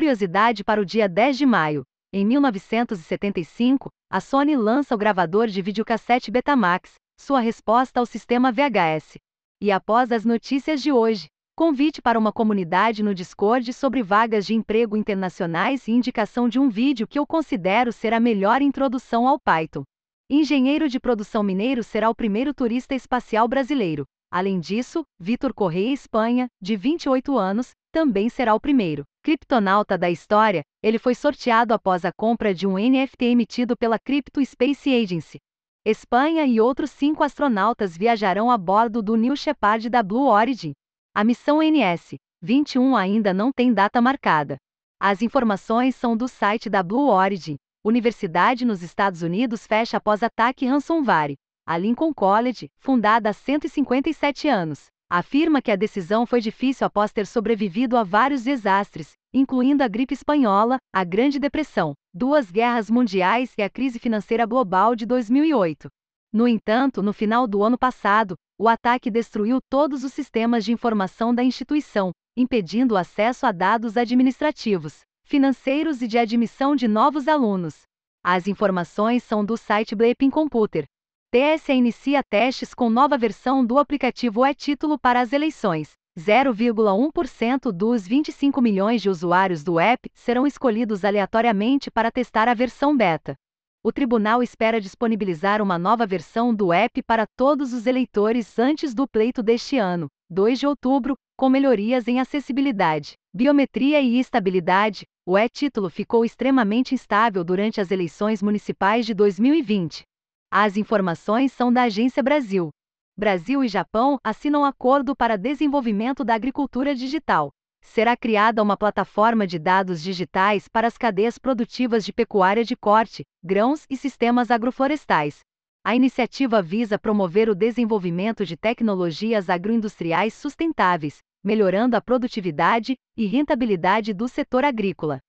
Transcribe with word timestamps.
Curiosidade 0.00 0.64
para 0.64 0.80
o 0.80 0.84
dia 0.86 1.06
10 1.06 1.36
de 1.36 1.44
maio. 1.44 1.82
Em 2.10 2.24
1975, 2.24 3.90
a 4.10 4.18
Sony 4.18 4.56
lança 4.56 4.94
o 4.94 4.98
gravador 4.98 5.46
de 5.46 5.60
videocassete 5.60 6.30
Betamax, 6.30 6.94
sua 7.20 7.38
resposta 7.38 8.00
ao 8.00 8.06
sistema 8.06 8.50
VHS. 8.50 9.18
E 9.60 9.70
após 9.70 10.10
as 10.10 10.24
notícias 10.24 10.80
de 10.80 10.90
hoje, 10.90 11.26
convite 11.54 12.00
para 12.00 12.18
uma 12.18 12.32
comunidade 12.32 13.02
no 13.02 13.14
Discord 13.14 13.70
sobre 13.74 14.02
vagas 14.02 14.46
de 14.46 14.54
emprego 14.54 14.96
internacionais 14.96 15.86
e 15.86 15.92
indicação 15.92 16.48
de 16.48 16.58
um 16.58 16.70
vídeo 16.70 17.06
que 17.06 17.18
eu 17.18 17.26
considero 17.26 17.92
ser 17.92 18.14
a 18.14 18.20
melhor 18.20 18.62
introdução 18.62 19.28
ao 19.28 19.38
Python. 19.38 19.82
Engenheiro 20.30 20.88
de 20.88 20.98
produção 20.98 21.42
mineiro 21.42 21.84
será 21.84 22.08
o 22.08 22.14
primeiro 22.14 22.54
turista 22.54 22.94
espacial 22.94 23.46
brasileiro. 23.46 24.06
Além 24.30 24.60
disso, 24.60 25.04
Vitor 25.18 25.52
Correia 25.52 25.92
Espanha, 25.92 26.48
de 26.62 26.76
28 26.76 27.36
anos, 27.36 27.72
também 27.92 28.28
será 28.28 28.54
o 28.54 28.60
primeiro 28.60 29.04
criptonauta 29.22 29.98
da 29.98 30.08
história. 30.08 30.62
Ele 30.82 30.98
foi 30.98 31.14
sorteado 31.14 31.74
após 31.74 32.04
a 32.04 32.12
compra 32.12 32.54
de 32.54 32.66
um 32.66 32.74
NFT 32.78 33.24
emitido 33.24 33.76
pela 33.76 33.98
Crypto 33.98 34.44
Space 34.44 34.88
Agency. 34.88 35.38
Espanha 35.84 36.46
e 36.46 36.60
outros 36.60 36.90
cinco 36.90 37.24
astronautas 37.24 37.96
viajarão 37.96 38.50
a 38.50 38.56
bordo 38.56 39.02
do 39.02 39.16
New 39.16 39.34
Shepard 39.36 39.88
da 39.90 40.02
Blue 40.02 40.28
Origin. 40.28 40.72
A 41.14 41.24
missão 41.24 41.58
NS-21 41.58 42.96
ainda 42.96 43.34
não 43.34 43.50
tem 43.50 43.74
data 43.74 44.00
marcada. 44.00 44.56
As 45.00 45.22
informações 45.22 45.96
são 45.96 46.16
do 46.16 46.28
site 46.28 46.70
da 46.70 46.82
Blue 46.82 47.08
Origin. 47.08 47.56
Universidade 47.84 48.64
nos 48.64 48.82
Estados 48.82 49.22
Unidos 49.22 49.66
fecha 49.66 49.96
após 49.96 50.22
ataque 50.22 50.66
ransomware. 50.66 51.34
A 51.70 51.78
Lincoln 51.78 52.12
College, 52.12 52.68
fundada 52.80 53.30
há 53.30 53.32
157 53.32 54.48
anos, 54.48 54.86
afirma 55.08 55.62
que 55.62 55.70
a 55.70 55.76
decisão 55.76 56.26
foi 56.26 56.40
difícil 56.40 56.84
após 56.84 57.12
ter 57.12 57.24
sobrevivido 57.28 57.96
a 57.96 58.02
vários 58.02 58.42
desastres, 58.42 59.12
incluindo 59.32 59.84
a 59.84 59.86
gripe 59.86 60.12
espanhola, 60.12 60.78
a 60.92 61.04
Grande 61.04 61.38
Depressão, 61.38 61.94
duas 62.12 62.50
guerras 62.50 62.90
mundiais 62.90 63.54
e 63.56 63.62
a 63.62 63.70
crise 63.70 64.00
financeira 64.00 64.44
global 64.46 64.96
de 64.96 65.06
2008. 65.06 65.88
No 66.32 66.48
entanto, 66.48 67.04
no 67.04 67.12
final 67.12 67.46
do 67.46 67.62
ano 67.62 67.78
passado, 67.78 68.34
o 68.58 68.66
ataque 68.66 69.08
destruiu 69.08 69.60
todos 69.70 70.02
os 70.02 70.12
sistemas 70.12 70.64
de 70.64 70.72
informação 70.72 71.32
da 71.32 71.44
instituição, 71.44 72.10
impedindo 72.36 72.94
o 72.94 72.98
acesso 72.98 73.46
a 73.46 73.52
dados 73.52 73.96
administrativos 73.96 75.02
financeiros 75.24 76.02
e 76.02 76.08
de 76.08 76.18
admissão 76.18 76.74
de 76.74 76.88
novos 76.88 77.28
alunos. 77.28 77.82
As 78.24 78.48
informações 78.48 79.22
são 79.22 79.44
do 79.44 79.56
site 79.56 79.94
Bleeping 79.94 80.30
Computer. 80.30 80.84
TSE 81.32 81.72
inicia 81.72 82.24
testes 82.24 82.74
com 82.74 82.90
nova 82.90 83.16
versão 83.16 83.64
do 83.64 83.78
aplicativo 83.78 84.44
e-título 84.44 84.98
para 84.98 85.20
as 85.20 85.32
eleições. 85.32 85.92
0,1% 86.18 87.70
dos 87.70 88.04
25 88.04 88.60
milhões 88.60 89.00
de 89.00 89.08
usuários 89.08 89.62
do 89.62 89.78
app 89.78 90.10
serão 90.12 90.44
escolhidos 90.44 91.04
aleatoriamente 91.04 91.88
para 91.88 92.10
testar 92.10 92.48
a 92.48 92.54
versão 92.54 92.96
beta. 92.96 93.36
O 93.80 93.92
tribunal 93.92 94.42
espera 94.42 94.80
disponibilizar 94.80 95.62
uma 95.62 95.78
nova 95.78 96.04
versão 96.04 96.52
do 96.52 96.72
app 96.72 97.00
para 97.04 97.28
todos 97.36 97.72
os 97.72 97.86
eleitores 97.86 98.58
antes 98.58 98.92
do 98.92 99.06
pleito 99.06 99.40
deste 99.40 99.78
ano, 99.78 100.08
2 100.28 100.58
de 100.58 100.66
outubro, 100.66 101.14
com 101.38 101.48
melhorias 101.48 102.08
em 102.08 102.18
acessibilidade, 102.18 103.12
biometria 103.32 104.00
e 104.00 104.18
estabilidade, 104.18 105.04
o 105.24 105.38
e-título 105.38 105.88
ficou 105.90 106.24
extremamente 106.24 106.92
instável 106.92 107.44
durante 107.44 107.80
as 107.80 107.92
eleições 107.92 108.42
municipais 108.42 109.06
de 109.06 109.14
2020. 109.14 110.09
As 110.52 110.76
informações 110.76 111.52
são 111.52 111.72
da 111.72 111.84
Agência 111.84 112.24
Brasil. 112.24 112.70
Brasil 113.16 113.62
e 113.62 113.68
Japão 113.68 114.18
assinam 114.24 114.64
acordo 114.64 115.14
para 115.14 115.38
desenvolvimento 115.38 116.24
da 116.24 116.34
agricultura 116.34 116.92
digital. 116.92 117.52
Será 117.80 118.16
criada 118.16 118.60
uma 118.60 118.76
plataforma 118.76 119.46
de 119.46 119.60
dados 119.60 120.02
digitais 120.02 120.66
para 120.66 120.88
as 120.88 120.98
cadeias 120.98 121.38
produtivas 121.38 122.04
de 122.04 122.12
pecuária 122.12 122.64
de 122.64 122.74
corte, 122.74 123.22
grãos 123.40 123.86
e 123.88 123.96
sistemas 123.96 124.50
agroflorestais. 124.50 125.38
A 125.84 125.94
iniciativa 125.94 126.60
visa 126.60 126.98
promover 126.98 127.48
o 127.48 127.54
desenvolvimento 127.54 128.44
de 128.44 128.56
tecnologias 128.56 129.48
agroindustriais 129.48 130.34
sustentáveis, 130.34 131.18
melhorando 131.44 131.96
a 131.96 132.00
produtividade 132.00 132.96
e 133.16 133.24
rentabilidade 133.24 134.12
do 134.12 134.26
setor 134.26 134.64
agrícola. 134.64 135.20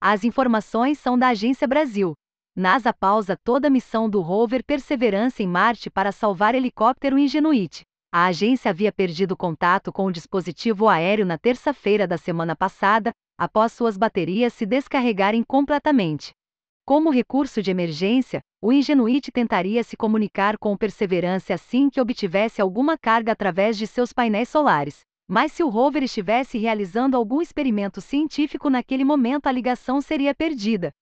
As 0.00 0.24
informações 0.24 0.98
são 0.98 1.18
da 1.18 1.28
Agência 1.28 1.68
Brasil. 1.68 2.14
NASA 2.54 2.92
pausa 2.92 3.34
toda 3.42 3.68
a 3.68 3.70
missão 3.70 4.10
do 4.10 4.20
rover 4.20 4.62
Perseverance 4.62 5.42
em 5.42 5.46
Marte 5.46 5.88
para 5.88 6.12
salvar 6.12 6.54
helicóptero 6.54 7.18
Ingenuity. 7.18 7.80
A 8.12 8.26
agência 8.26 8.68
havia 8.70 8.92
perdido 8.92 9.34
contato 9.34 9.90
com 9.90 10.04
o 10.04 10.12
dispositivo 10.12 10.86
aéreo 10.86 11.24
na 11.24 11.38
terça-feira 11.38 12.06
da 12.06 12.18
semana 12.18 12.54
passada, 12.54 13.10
após 13.38 13.72
suas 13.72 13.96
baterias 13.96 14.52
se 14.52 14.66
descarregarem 14.66 15.42
completamente. 15.42 16.32
Como 16.84 17.08
recurso 17.08 17.62
de 17.62 17.70
emergência, 17.70 18.42
o 18.60 18.70
Ingenuity 18.70 19.32
tentaria 19.32 19.82
se 19.82 19.96
comunicar 19.96 20.58
com 20.58 20.74
o 20.74 20.78
Perseverance 20.78 21.54
assim 21.54 21.88
que 21.88 22.02
obtivesse 22.02 22.60
alguma 22.60 22.98
carga 22.98 23.32
através 23.32 23.78
de 23.78 23.86
seus 23.86 24.12
painéis 24.12 24.50
solares. 24.50 25.00
Mas 25.26 25.52
se 25.52 25.64
o 25.64 25.70
rover 25.70 26.02
estivesse 26.02 26.58
realizando 26.58 27.16
algum 27.16 27.40
experimento 27.40 28.02
científico 28.02 28.68
naquele 28.68 29.04
momento, 29.04 29.46
a 29.46 29.52
ligação 29.52 30.02
seria 30.02 30.34
perdida. 30.34 30.92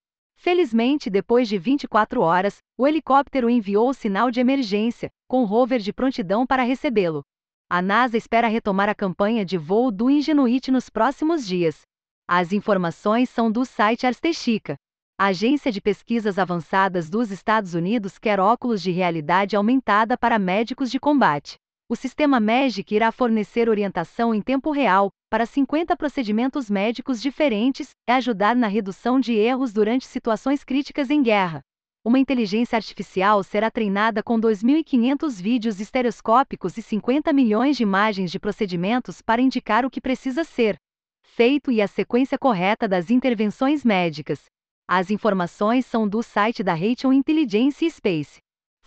Felizmente, 0.43 1.11
depois 1.11 1.51
de 1.51 1.59
24 1.59 2.23
horas, 2.23 2.63
o 2.75 2.89
helicóptero 2.89 3.51
enviou 3.51 3.91
o 3.91 3.93
sinal 3.93 4.31
de 4.31 4.41
emergência, 4.41 5.11
com 5.29 5.43
o 5.43 5.45
rover 5.45 5.81
de 5.81 5.93
prontidão 5.93 6.47
para 6.47 6.63
recebê-lo. 6.63 7.23
A 7.69 7.83
NASA 7.83 8.17
espera 8.17 8.49
retomar 8.49 8.89
a 8.89 8.95
campanha 8.95 9.45
de 9.45 9.59
voo 9.59 9.91
do 9.91 10.09
Ingenuity 10.09 10.71
nos 10.71 10.89
próximos 10.89 11.47
dias. 11.47 11.83
As 12.27 12.55
informações 12.55 13.29
são 13.29 13.53
do 13.53 13.67
site 13.67 14.07
Arstechica. 14.07 14.77
A 15.19 15.27
Agência 15.27 15.71
de 15.71 15.79
Pesquisas 15.79 16.39
Avançadas 16.39 17.11
dos 17.11 17.31
Estados 17.31 17.75
Unidos 17.75 18.17
quer 18.17 18.41
óculos 18.41 18.81
de 18.81 18.91
realidade 18.91 19.57
aumentada 19.57 20.17
para 20.17 20.39
médicos 20.39 20.91
de 20.91 20.99
combate. 20.99 21.59
O 21.91 21.97
sistema 21.97 22.39
MEGIC 22.39 22.95
irá 22.95 23.11
fornecer 23.11 23.69
orientação 23.69 24.33
em 24.33 24.41
tempo 24.41 24.71
real 24.71 25.11
para 25.29 25.45
50 25.45 25.97
procedimentos 25.97 26.71
médicos 26.71 27.21
diferentes 27.21 27.91
e 28.09 28.13
ajudar 28.13 28.55
na 28.55 28.69
redução 28.69 29.19
de 29.19 29.33
erros 29.33 29.73
durante 29.73 30.07
situações 30.07 30.63
críticas 30.63 31.11
em 31.11 31.21
guerra. 31.21 31.63
Uma 32.05 32.21
inteligência 32.21 32.77
artificial 32.77 33.43
será 33.43 33.73
treinada 33.73 34.23
com 34.23 34.39
2.500 34.39 35.43
vídeos 35.43 35.81
estereoscópicos 35.81 36.79
e 36.79 36.83
50 36.83 37.33
milhões 37.33 37.77
de 37.77 37.83
imagens 37.83 38.31
de 38.31 38.39
procedimentos 38.39 39.21
para 39.21 39.43
indicar 39.43 39.85
o 39.85 39.91
que 39.91 40.01
precisa 40.01 40.45
ser 40.45 40.77
feito 41.25 41.73
e 41.73 41.83
a 41.83 41.89
sequência 41.89 42.39
correta 42.39 42.87
das 42.87 43.11
intervenções 43.11 43.85
médicas. 43.85 44.45
As 44.87 45.11
informações 45.11 45.87
são 45.87 46.09
do 46.09 46.23
site 46.23 46.63
da 46.63 46.73
Rachel 46.73 47.13
Intelligence 47.13 47.85
Space. 47.91 48.39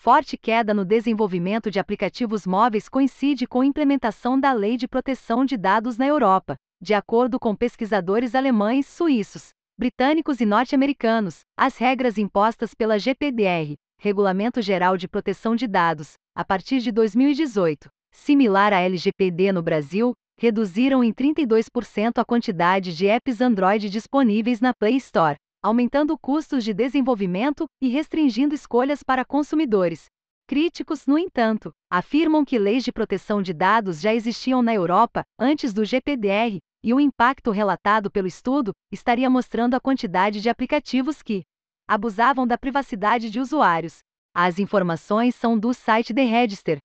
Forte 0.03 0.35
queda 0.37 0.73
no 0.73 0.83
desenvolvimento 0.83 1.71
de 1.71 1.79
aplicativos 1.79 2.45
móveis 2.45 2.89
coincide 2.89 3.47
com 3.47 3.61
a 3.61 3.65
implementação 3.65 4.37
da 4.37 4.51
Lei 4.51 4.75
de 4.75 4.85
Proteção 4.85 5.45
de 5.45 5.55
Dados 5.55 5.97
na 5.97 6.05
Europa, 6.05 6.57
de 6.81 6.93
acordo 6.93 7.39
com 7.39 7.55
pesquisadores 7.55 8.35
alemães, 8.35 8.85
suíços, 8.85 9.51
britânicos 9.79 10.41
e 10.41 10.45
norte-americanos. 10.45 11.43
As 11.57 11.77
regras 11.77 12.17
impostas 12.17 12.73
pela 12.73 12.99
GPDR, 12.99 13.75
Regulamento 13.97 14.61
Geral 14.61 14.97
de 14.97 15.07
Proteção 15.07 15.55
de 15.55 15.67
Dados, 15.67 16.15
a 16.35 16.43
partir 16.43 16.79
de 16.79 16.91
2018, 16.91 17.87
similar 18.11 18.73
à 18.73 18.81
LGPD 18.81 19.53
no 19.53 19.63
Brasil, 19.63 20.11
reduziram 20.37 21.01
em 21.01 21.13
32% 21.13 22.17
a 22.17 22.25
quantidade 22.25 22.93
de 22.93 23.07
apps 23.07 23.39
Android 23.39 23.89
disponíveis 23.89 24.59
na 24.59 24.73
Play 24.73 24.97
Store 24.97 25.37
aumentando 25.63 26.17
custos 26.17 26.63
de 26.63 26.73
desenvolvimento 26.73 27.65
e 27.81 27.87
restringindo 27.87 28.53
escolhas 28.53 29.01
para 29.01 29.23
consumidores. 29.23 30.05
Críticos, 30.45 31.07
no 31.07 31.17
entanto, 31.17 31.71
afirmam 31.89 32.43
que 32.43 32.59
leis 32.59 32.83
de 32.83 32.91
proteção 32.91 33.41
de 33.41 33.53
dados 33.53 34.01
já 34.01 34.13
existiam 34.13 34.61
na 34.61 34.73
Europa 34.73 35.23
antes 35.39 35.73
do 35.73 35.85
GPDR, 35.85 36.59
e 36.83 36.93
o 36.93 36.99
impacto 36.99 37.49
relatado 37.49 38.11
pelo 38.11 38.27
estudo 38.27 38.73
estaria 38.91 39.29
mostrando 39.29 39.73
a 39.73 39.79
quantidade 39.79 40.41
de 40.41 40.49
aplicativos 40.49 41.21
que 41.21 41.43
abusavam 41.87 42.45
da 42.45 42.57
privacidade 42.57 43.29
de 43.29 43.39
usuários. 43.39 43.99
As 44.35 44.59
informações 44.59 45.33
são 45.33 45.57
do 45.57 45.73
site 45.73 46.13
The 46.13 46.25
Register. 46.25 46.79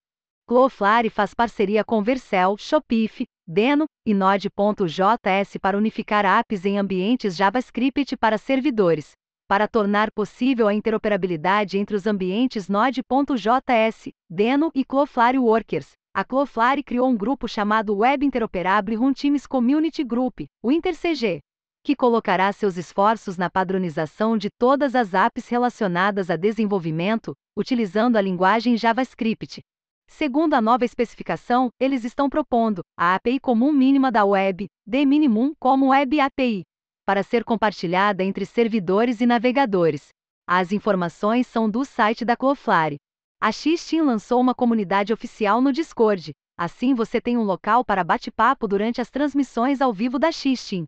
Cloudflare 0.46 1.10
faz 1.10 1.34
parceria 1.34 1.82
com 1.84 2.02
Vercel, 2.02 2.56
Shopify, 2.56 3.26
Deno 3.50 3.86
e 4.04 4.12
Node.js 4.12 5.56
para 5.58 5.78
unificar 5.78 6.26
apps 6.26 6.66
em 6.66 6.76
ambientes 6.76 7.34
JavaScript 7.34 8.14
para 8.14 8.36
servidores. 8.36 9.12
Para 9.48 9.66
tornar 9.66 10.10
possível 10.10 10.68
a 10.68 10.74
interoperabilidade 10.74 11.78
entre 11.78 11.96
os 11.96 12.06
ambientes 12.06 12.68
Node.js, 12.68 14.10
Deno 14.28 14.70
e 14.74 14.84
Cloudflare 14.84 15.38
Workers, 15.38 15.92
a 16.14 16.22
Cloudflare 16.22 16.82
criou 16.82 17.08
um 17.08 17.16
grupo 17.16 17.48
chamado 17.48 17.96
Web 17.96 18.26
Interoperable 18.26 18.96
Runtimes 18.96 19.46
Community 19.46 20.04
Group, 20.04 20.40
o 20.62 20.70
InterCG, 20.70 21.40
que 21.82 21.96
colocará 21.96 22.52
seus 22.52 22.76
esforços 22.76 23.38
na 23.38 23.48
padronização 23.48 24.36
de 24.36 24.50
todas 24.58 24.94
as 24.94 25.14
apps 25.14 25.48
relacionadas 25.48 26.28
a 26.28 26.36
desenvolvimento, 26.36 27.32
utilizando 27.56 28.16
a 28.16 28.20
linguagem 28.20 28.76
JavaScript, 28.76 29.62
Segundo 30.08 30.54
a 30.54 30.60
nova 30.60 30.84
especificação, 30.84 31.68
eles 31.78 32.02
estão 32.02 32.28
propondo 32.28 32.82
a 32.96 33.14
API 33.14 33.38
comum 33.38 33.70
mínima 33.70 34.10
da 34.10 34.24
web, 34.24 34.66
de 34.84 35.06
minimum 35.06 35.54
como 35.60 35.90
Web 35.90 36.18
API. 36.18 36.64
para 37.06 37.22
ser 37.22 37.44
compartilhada 37.44 38.24
entre 38.24 38.44
servidores 38.44 39.20
e 39.20 39.26
navegadores. 39.26 40.08
As 40.46 40.72
informações 40.72 41.46
são 41.46 41.70
do 41.70 41.84
site 41.84 42.24
da 42.24 42.36
Cloflare. 42.36 42.96
A 43.40 43.52
Xteam 43.52 44.04
lançou 44.04 44.40
uma 44.40 44.54
comunidade 44.54 45.12
oficial 45.12 45.60
no 45.60 45.72
Discord, 45.72 46.32
assim 46.58 46.94
você 46.94 47.20
tem 47.20 47.38
um 47.38 47.44
local 47.44 47.84
para 47.84 48.02
bate-papo 48.02 48.66
durante 48.66 49.00
as 49.00 49.10
transmissões 49.10 49.80
ao 49.80 49.92
vivo 49.92 50.18
da 50.18 50.32
Xteam. 50.32 50.84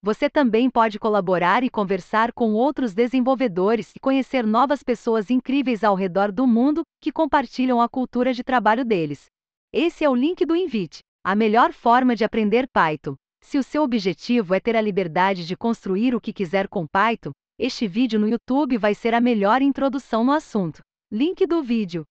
Você 0.00 0.30
também 0.30 0.70
pode 0.70 0.98
colaborar 0.98 1.64
e 1.64 1.70
conversar 1.70 2.32
com 2.32 2.52
outros 2.52 2.94
desenvolvedores 2.94 3.90
e 3.96 3.98
conhecer 3.98 4.46
novas 4.46 4.82
pessoas 4.82 5.28
incríveis 5.28 5.82
ao 5.82 5.96
redor 5.96 6.30
do 6.30 6.46
mundo 6.46 6.82
que 7.00 7.10
compartilham 7.10 7.80
a 7.80 7.88
cultura 7.88 8.32
de 8.32 8.44
trabalho 8.44 8.84
deles. 8.84 9.26
Esse 9.72 10.04
é 10.04 10.08
o 10.08 10.14
link 10.14 10.46
do 10.46 10.54
Invite, 10.54 11.00
a 11.24 11.34
melhor 11.34 11.72
forma 11.72 12.14
de 12.14 12.24
aprender 12.24 12.68
Python. 12.68 13.16
Se 13.42 13.58
o 13.58 13.62
seu 13.62 13.82
objetivo 13.82 14.54
é 14.54 14.60
ter 14.60 14.76
a 14.76 14.80
liberdade 14.80 15.44
de 15.44 15.56
construir 15.56 16.14
o 16.14 16.20
que 16.20 16.32
quiser 16.32 16.68
com 16.68 16.86
Python, 16.86 17.32
este 17.58 17.88
vídeo 17.88 18.20
no 18.20 18.28
YouTube 18.28 18.78
vai 18.78 18.94
ser 18.94 19.14
a 19.14 19.20
melhor 19.20 19.62
introdução 19.62 20.22
no 20.22 20.32
assunto. 20.32 20.80
Link 21.10 21.44
do 21.44 21.60
vídeo. 21.60 22.04